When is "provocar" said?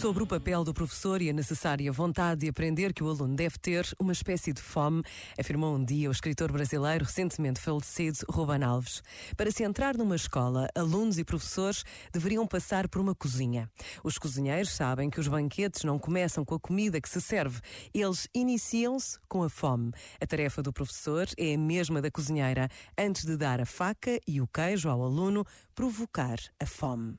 25.74-26.38